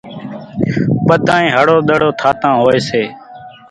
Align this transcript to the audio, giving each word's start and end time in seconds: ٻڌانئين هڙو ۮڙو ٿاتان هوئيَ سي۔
ٻڌانئين 1.05 1.53
هڙو 1.55 1.75
ۮڙو 1.87 2.09
ٿاتان 2.19 2.53
هوئيَ 2.59 2.79
سي۔ 2.89 3.03